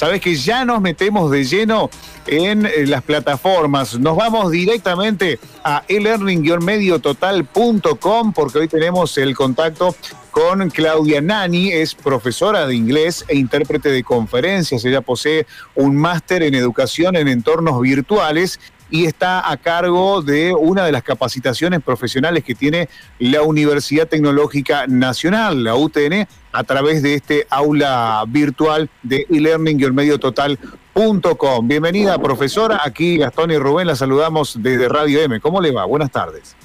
[0.00, 1.90] sabes que ya nos metemos de lleno
[2.26, 3.98] en eh, las plataformas.
[3.98, 9.94] Nos vamos directamente a elearning-mediototal.com porque hoy tenemos el contacto
[10.30, 14.86] con Claudia Nani, es profesora de inglés e intérprete de conferencias.
[14.86, 18.58] Ella posee un máster en educación en entornos virtuales
[18.90, 24.86] y está a cargo de una de las capacitaciones profesionales que tiene la Universidad Tecnológica
[24.86, 31.68] Nacional, la UTN, a través de este aula virtual de e-learning y total.com.
[31.68, 32.80] Bienvenida, profesora.
[32.84, 35.40] Aquí Gastón y Rubén la saludamos desde Radio M.
[35.40, 35.84] ¿Cómo le va?
[35.84, 36.56] Buenas tardes.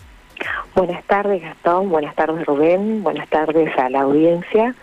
[0.75, 1.89] Buenas tardes, Gastón.
[1.89, 3.03] Buenas tardes, Rubén.
[3.03, 4.75] Buenas tardes a la audiencia.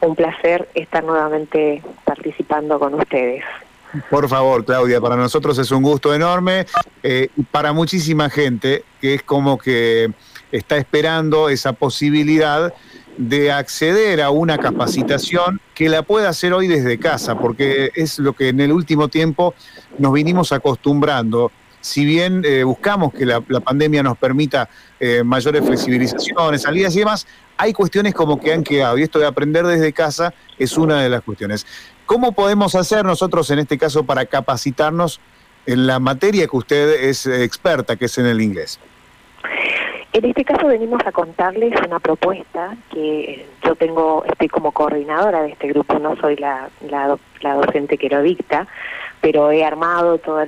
[0.00, 3.44] Un placer estar nuevamente participando con ustedes.
[4.10, 6.66] Por favor, Claudia, para nosotros es un gusto enorme
[7.02, 10.12] eh, para muchísima gente que es como que
[10.52, 12.72] está esperando esa posibilidad
[13.16, 18.32] de acceder a una capacitación que la pueda hacer hoy desde casa, porque es lo
[18.32, 19.54] que en el último tiempo
[19.98, 21.50] nos vinimos acostumbrando.
[21.80, 27.26] Si bien eh, buscamos que la, pandemia nos permita eh, mayores flexibilizaciones, salidas y demás,
[27.56, 31.08] hay cuestiones como que han quedado, y esto de aprender desde casa es una de
[31.08, 31.66] las cuestiones.
[32.06, 35.20] ¿Cómo podemos hacer nosotros en este caso para capacitarnos
[35.66, 38.80] en la materia que usted es experta, que es en el inglés?
[40.12, 45.50] En este caso venimos a contarles una propuesta que yo tengo, estoy como coordinadora de
[45.50, 46.70] este grupo, no soy la,
[47.40, 48.66] docente que lo dicta,
[49.20, 50.42] pero he armado todo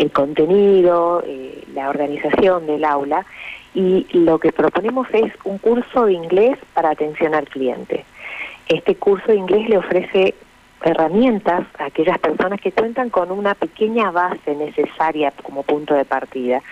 [0.00, 3.24] el, contenido, eh, la organización del aula
[3.74, 8.04] y lo que proponemos es un curso de inglés para atención al cliente.
[8.68, 10.34] Este curso de inglés le ofrece
[10.82, 16.62] herramientas a aquellas personas que cuentan con una pequeña base necesaria como punto de partida.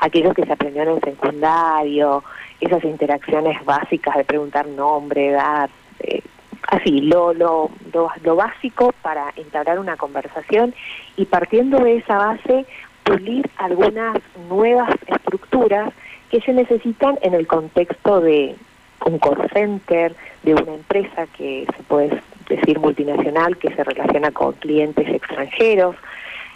[0.00, 2.22] Aquellos que se aprendieron en secundario,
[2.60, 5.68] esas interacciones básicas de preguntar nombre, edad,
[6.00, 6.22] eh,
[6.66, 10.74] así, lo, lo, lo, básico para entablar una conversación
[11.16, 12.66] y partiendo de esa base
[13.04, 15.92] pulir algunas nuevas estructuras
[16.30, 18.56] que se necesitan en el contexto de
[19.04, 24.52] un call center, de una empresa que se puede decir multinacional que se relaciona con
[24.54, 25.96] clientes extranjeros,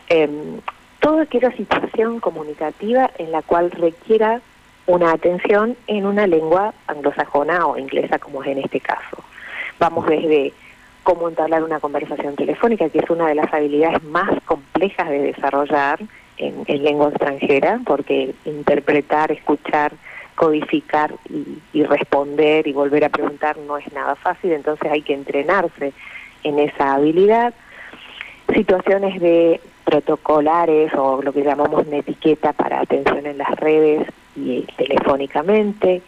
[0.08, 0.60] em,
[1.00, 4.40] toda aquella situación comunicativa en la cual requiera
[4.86, 9.22] una atención en una lengua anglosajona o inglesa como es en este caso.
[9.80, 10.52] Vamos desde
[11.02, 15.98] cómo entablar una conversación telefónica, que es una de las habilidades más complejas de desarrollar
[16.36, 19.92] en, en lengua extranjera, porque interpretar, escuchar,
[20.34, 21.14] codificar
[21.74, 25.92] y, responder y volver a preguntar no es nada fácil, entonces hay que entrenarse
[26.44, 27.54] en esa habilidad.
[28.54, 34.62] Situaciones de protocolares o lo que llamamos una etiqueta para atención en las redes y
[34.76, 36.02] telefónicamente,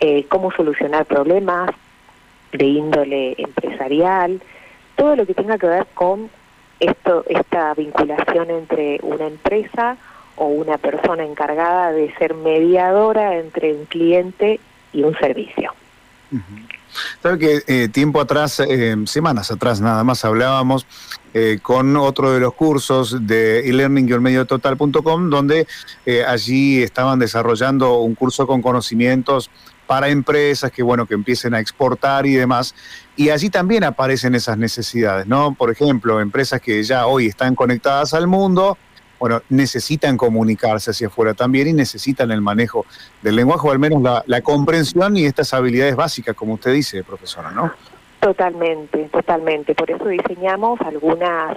[0.00, 1.70] eh, cómo solucionar problemas
[2.52, 4.40] de índole empresarial,
[4.96, 6.30] todo lo que tenga que ver con
[6.80, 9.96] esto, esta vinculación entre una empresa
[10.36, 14.60] o una persona encargada de ser mediadora entre un cliente
[14.92, 15.72] y un servicio.
[17.22, 20.86] Sabe que eh, tiempo atrás, eh, semanas atrás nada más, hablábamos
[21.34, 25.66] eh, con otro de los cursos de e-learning total.com, donde
[26.26, 29.50] allí estaban desarrollando un curso con conocimientos
[29.88, 32.74] para empresas que bueno que empiecen a exportar y demás
[33.16, 38.12] y allí también aparecen esas necesidades no por ejemplo empresas que ya hoy están conectadas
[38.12, 38.76] al mundo
[39.18, 42.86] bueno, necesitan comunicarse hacia afuera también y necesitan el manejo
[43.22, 47.50] del lenguaje, o al menos la, comprensión y estas habilidades básicas, como usted dice, profesora,
[47.50, 47.72] ¿no?
[48.20, 49.74] Totalmente, totalmente.
[49.74, 51.56] Por eso diseñamos algunas,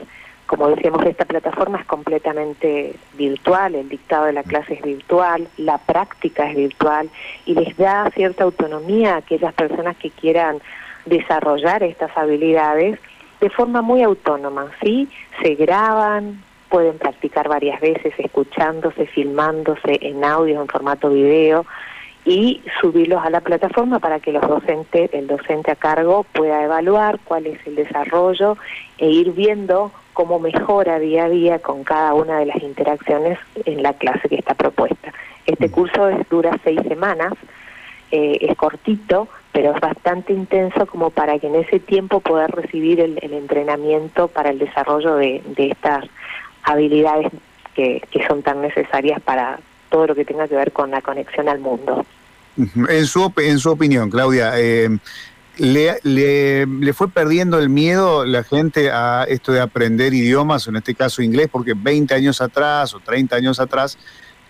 [0.51, 5.78] como decíamos, esta plataforma es completamente virtual, el dictado de la clase es virtual, la
[5.78, 7.09] práctica es virtual
[7.45, 10.59] y les da cierta autonomía a aquellas personas que quieran
[11.06, 13.00] desarrollar estas habilidades
[13.40, 15.07] de forma muy autónoma, ¿sí?
[15.41, 21.66] Se graban, pueden practicar varias veces escuchándose, filmándose en audio, en formato video
[22.25, 27.19] y subirlos a la plataforma para que los docentes, el docente a cargo pueda evaluar
[27.23, 28.57] cuál es el desarrollo
[28.97, 33.82] e ir viendo cómo mejora día a día con cada una de las interacciones en
[33.82, 35.12] la clase que está propuesta.
[35.47, 35.72] Este mm.
[35.72, 37.34] curso dura seis semanas,
[38.12, 43.00] eh, es cortito, pero es bastante intenso como para que en ese tiempo pueda recibir
[43.00, 46.06] el, entrenamiento para el desarrollo de, de estas
[46.62, 47.32] habilidades
[47.74, 49.59] que, son tan necesarias para
[49.90, 52.06] todo lo que tenga que ver con la conexión al mundo.
[52.58, 54.88] En su, en su opinión, Claudia, eh,
[55.58, 60.96] le, le, fue perdiendo el miedo la gente a esto de aprender idiomas, en este
[60.96, 63.98] caso inglés, porque 20 años atrás o 30 años atrás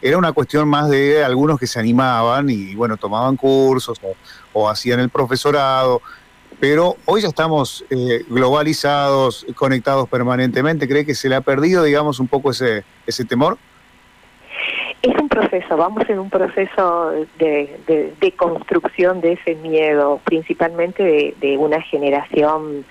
[0.01, 4.15] era una cuestión más de algunos que se animaban y bueno, tomaban cursos o,
[4.53, 6.01] o hacían el profesorado,
[6.61, 10.87] pero hoy ya estamos eh, globalizados, conectados permanentemente.
[10.87, 13.57] ¿Cree que se le ha perdido, digamos, un poco ese, ese temor?
[15.01, 21.57] Es un proceso, vamos en un proceso de, de, construcción de ese miedo, principalmente de,
[21.57, 22.85] una generación,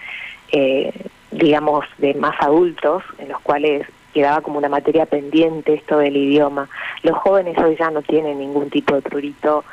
[0.51, 0.93] eh,
[1.31, 6.69] digamos, de más adultos, en los cuales quedaba como una materia pendiente esto del idioma.
[7.05, 9.65] Los jóvenes hoy ya no tienen ningún tipo de prurito,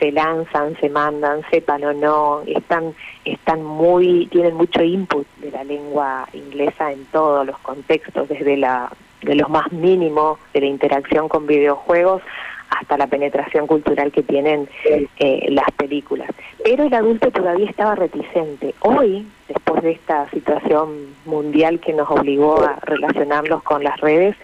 [0.00, 2.92] se lanzan, se mandan, sepan o no, están,
[3.24, 8.90] están muy, tienen mucho input de la lengua inglesa en todos los contextos, desde la
[9.24, 12.22] de los más mínimos de la interacción con videojuegos
[12.70, 16.28] hasta la penetración cultural que tienen eh, las películas.
[16.64, 18.74] Pero el adulto todavía estaba reticente.
[18.80, 24.36] Hoy, después de esta situación mundial que nos obligó a relacionarlos con las redes,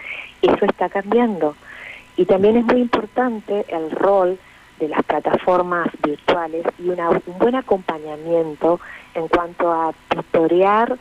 [0.43, 1.57] eso está cambiando.
[2.17, 4.39] Y también es muy importante el rol
[4.79, 8.81] de las plataformas virtuales y una, un buen acompañamiento
[9.15, 10.99] en cuanto a tutorear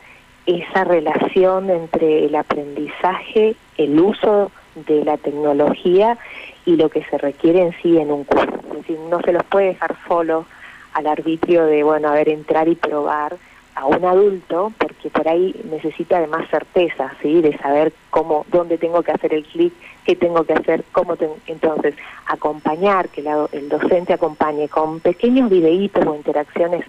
[0.58, 6.18] esa relación entre el aprendizaje, el uso de la tecnología
[6.66, 8.54] y lo que se requiere en sí en un curso.
[8.70, 10.46] Es decir, no se los puede dejar solo
[10.94, 13.36] al arbitrio de, bueno, a ver, entrar y probar
[13.76, 17.40] a un adulto, porque por ahí necesita de más certeza, ¿sí?
[17.40, 19.72] De saber cómo, dónde tengo que hacer el clic,
[20.04, 21.16] qué tengo que hacer, cómo
[21.46, 21.94] entonces
[22.26, 26.84] acompañar, que el docente acompañe con pequeños videitos o interacciones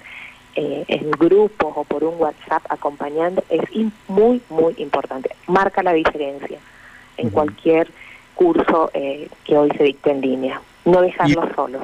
[0.55, 3.61] eh, en grupos o por un WhatsApp acompañando es
[4.07, 5.29] muy, muy importante.
[5.47, 6.57] Marca la diferencia
[7.17, 7.89] en cualquier
[8.35, 10.61] curso eh, que hoy se dicte en línea.
[10.83, 11.83] No dejarlos solos.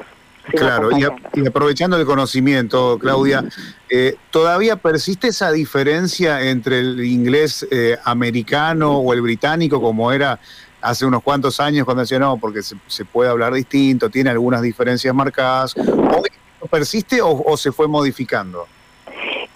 [0.50, 3.44] Claro, y, aprovechando el conocimiento, Claudia,
[3.90, 7.66] eh, ¿todavía persiste esa diferencia entre el inglés
[8.04, 10.40] americano o el británico como era
[10.80, 14.62] hace unos cuantos años cuando decía no, porque se, se puede hablar distinto, tiene algunas
[14.62, 15.76] diferencias marcadas?
[15.76, 16.30] ¿Hoy
[16.66, 18.66] persiste o, se fue modificando?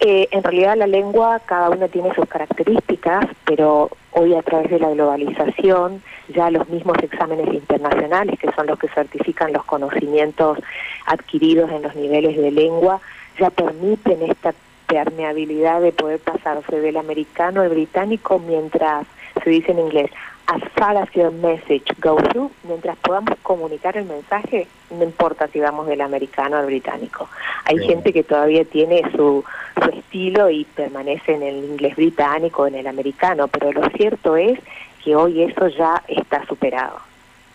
[0.00, 4.80] Eh, en realidad la lengua cada una tiene sus características, pero hoy a través de
[4.80, 10.58] la globalización ya los mismos exámenes internacionales, que son los que certifican los conocimientos
[11.06, 13.00] adquiridos en los niveles de lengua,
[13.38, 14.54] ya permiten esta
[14.86, 19.06] permeabilidad de poder pasarse del americano al británico mientras
[19.42, 20.10] se dice en inglés
[20.52, 25.60] as far as your message goes through, mientras podamos comunicar el mensaje, no importa si
[25.60, 27.28] vamos del americano al británico.
[27.64, 29.42] Hay gente que todavía tiene su,
[29.82, 34.58] su estilo y permanece en el inglés británico, en el americano, pero lo cierto es
[35.02, 36.98] que hoy eso ya está superado.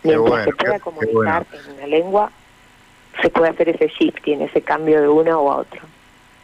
[0.04, 2.32] Mientras se pueda comunicar en una lengua,
[3.22, 5.82] se puede hacer ese shift, tiene ese cambio de uno u otro.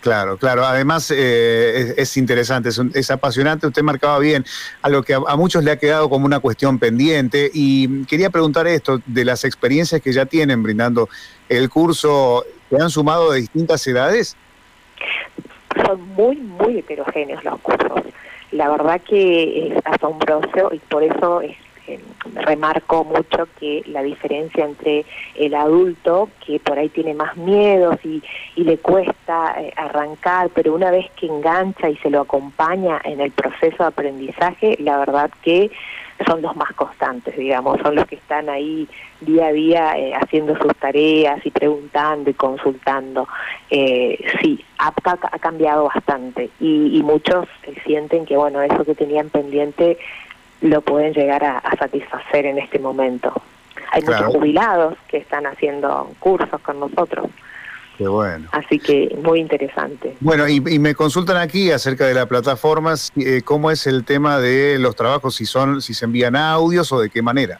[0.04, 0.66] Claro, claro.
[0.66, 3.68] Además eh, es, interesante, es, apasionante.
[3.68, 4.44] Usted marcaba bien
[4.82, 8.68] a lo que a, muchos le ha quedado como una cuestión pendiente y quería preguntar
[8.68, 11.08] esto de las experiencias que ya tienen brindando
[11.48, 12.44] el curso.
[12.70, 14.36] ¿Se han sumado de distintas edades?
[15.86, 18.02] Son muy, muy heterogéneos los cursos.
[18.52, 21.56] La verdad que es asombroso y por eso es
[21.88, 22.00] eh,
[22.34, 28.22] remarco mucho que la diferencia entre el adulto, que por ahí tiene más miedos y,
[28.56, 33.20] y le cuesta eh, arrancar, pero una vez que engancha y se lo acompaña en
[33.20, 35.72] el proceso de aprendizaje, la verdad que
[36.26, 38.88] son los más constantes, digamos, son los que están ahí
[39.22, 43.28] día a día eh, haciendo sus tareas y preguntando y consultando.
[43.70, 47.48] Eh, sí, ha, ha cambiado bastante y, y muchos
[47.86, 49.98] sienten que, bueno, eso que tenían pendiente
[50.64, 53.34] lo pueden llegar a, satisfacer en este momento.
[53.92, 57.30] Hay muchos jubilados que están haciendo cursos con nosotros.
[57.98, 58.48] Qué bueno.
[58.52, 60.16] Así que muy interesante.
[60.20, 64.80] Bueno, y, me consultan aquí acerca de la plataforma, eh, cómo es el tema de
[64.80, 67.60] los trabajos, si son, si se envían audios o de qué manera.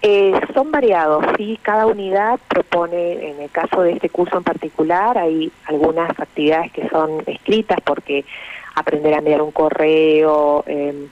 [0.00, 5.18] Eh, son variados, sí, cada unidad propone, en el caso de este curso en particular,
[5.18, 8.24] hay algunas actividades que son escritas porque
[8.74, 11.06] aprender a enviar un correo, eh,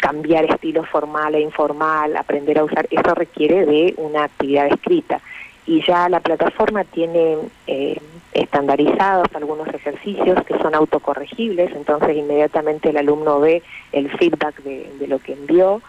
[0.00, 5.20] cambiar estilo formal e informal, aprender a usar, eso requiere de una actividad escrita.
[5.66, 8.00] Y ya la plataforma tiene eh,
[8.32, 15.18] estandarizados algunos ejercicios que son autocorregibles, entonces inmediatamente el alumno ve el feedback de, lo
[15.18, 15.82] que envió.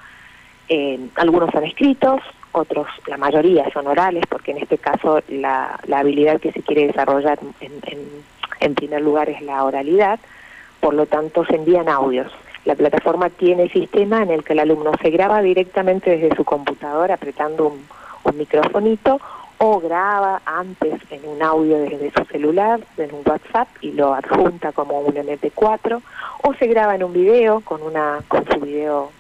[0.68, 6.00] Eh, algunos son escritos, otros, la mayoría son orales, porque en este caso la, la
[6.00, 8.00] habilidad que se quiere desarrollar en, en,
[8.60, 10.20] en primer lugar es la oralidad,
[10.82, 12.32] por lo tanto se envían audios
[12.66, 17.16] la plataforma tiene sistema en el que el alumno se graba directamente desde su computadora
[17.16, 17.86] apretando un,
[18.24, 19.20] un microfonito
[19.64, 24.72] o graba antes en un audio desde su celular, en un WhatsApp y lo adjunta
[24.72, 26.02] como un MP4
[26.44, 29.12] o se graba en un video con una con su video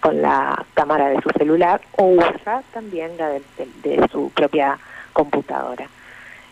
[0.00, 4.78] con la cámara de su celular o usa también la de, su propia
[5.12, 5.86] computadora.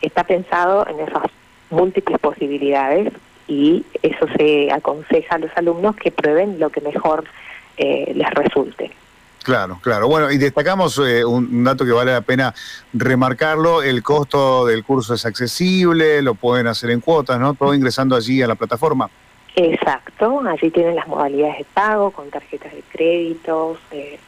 [0.00, 1.22] Está pensado en esos
[1.70, 3.12] múltiples posibilidades
[3.48, 7.24] y eso se aconseja a los alumnos que prueben lo que mejor
[7.78, 8.92] eh, les resulte.
[9.42, 10.08] Claro, claro.
[10.08, 12.54] Bueno, y destacamos eh, un, dato que vale la pena
[12.92, 17.54] remarcarlo, el costo del curso es accesible, lo pueden hacer en cuotas, ¿no?
[17.54, 19.08] Todo ingresando allí a la plataforma.
[19.56, 24.18] Exacto, allí tienen las modalidades de pago con tarjetas de créditos, eh,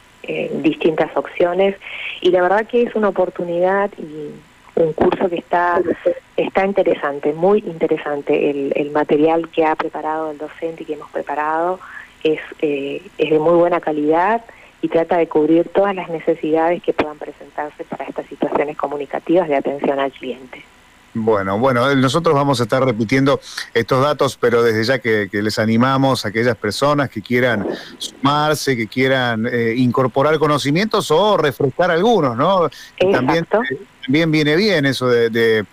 [0.63, 1.75] distintas opciones
[2.21, 4.31] y la verdad que es una oportunidad y
[4.75, 5.81] un curso que está
[6.37, 8.49] está interesante, muy interesante.
[8.49, 11.79] El, el material que ha preparado el docente y que hemos preparado
[12.23, 14.43] es, eh, es de muy buena calidad
[14.81, 19.55] y trata de cubrir todas las necesidades que puedan presentarse para estas situaciones comunicativas de
[19.55, 20.63] atención al cliente.
[21.13, 23.41] Bueno, bueno, nosotros vamos a estar repitiendo
[23.73, 28.87] estos datos, pero desde ya que, les animamos a aquellas personas que quieran sumarse, que
[28.87, 32.69] quieran eh, incorporar conocimientos o refrescar algunos, ¿no?
[33.11, 35.65] También, eh, también viene bien eso de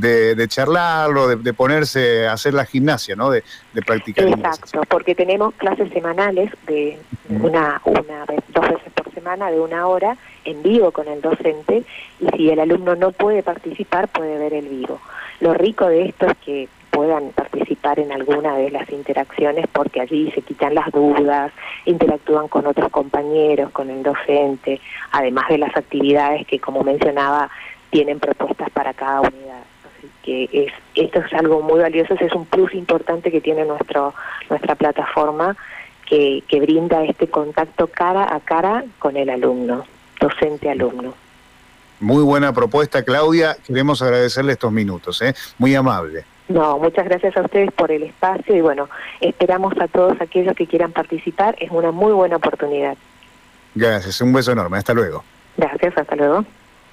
[0.00, 3.30] de, charlarlo, de, ponerse a hacer la gimnasia, ¿no?
[3.30, 3.42] De,
[3.84, 4.26] practicar.
[4.26, 9.86] Exacto, porque tenemos clases semanales de una, una vez, dos veces por semana de una
[9.86, 11.84] hora en vivo con el docente
[12.20, 15.00] y si el alumno no puede participar puede ver el vivo.
[15.40, 20.30] Lo rico de esto es que puedan participar en alguna de las interacciones porque allí
[20.30, 21.52] se quitan las dudas,
[21.84, 24.80] interactúan con otros compañeros, con el docente,
[25.12, 27.50] además de las actividades que como mencionaba
[27.90, 29.64] tienen propuestas para cada unidad
[30.26, 34.12] que es, esto es algo muy valioso, es un plus importante que tiene nuestro,
[34.50, 35.56] nuestra plataforma
[36.04, 39.84] que, que brinda este contacto cara a cara con el alumno,
[40.20, 41.14] docente-alumno.
[42.00, 43.56] Muy buena propuesta, Claudia.
[43.64, 45.34] Queremos agradecerle estos minutos, ¿eh?
[45.58, 46.24] muy amable.
[46.48, 48.88] No, muchas gracias a ustedes por el espacio y bueno,
[49.20, 51.56] esperamos a todos aquellos que quieran participar.
[51.58, 52.96] Es una muy buena oportunidad.
[53.74, 54.78] Gracias, un beso enorme.
[54.78, 55.24] Hasta luego.
[55.56, 56.44] Gracias, hasta luego.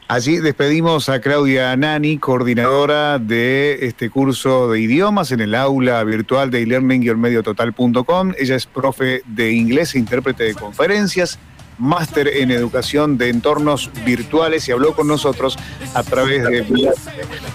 [0.08, 6.52] Allí despedimos a Claudia Nani, coordinadora de este curso de idiomas en el aula virtual
[6.52, 8.34] de e-learning-mediototal.com.
[8.38, 11.40] Ella es profe de inglés e intérprete de conferencias
[11.78, 15.58] máster en educación de entornos virtuales y habló con nosotros
[15.94, 16.92] a través de...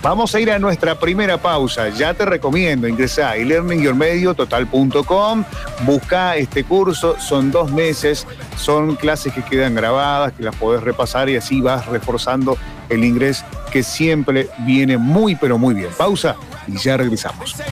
[0.02, 1.88] Vamos a ir a nuestra primera pausa.
[1.90, 5.44] Ya te recomiendo, ingresa a elearningyourmediototal.com,
[5.84, 11.28] busca este curso, son dos meses, son clases que quedan grabadas, que las podés repasar
[11.28, 12.56] y así vas reforzando
[12.88, 15.90] el inglés que siempre viene muy pero muy bien.
[15.96, 17.56] Pausa y ya regresamos.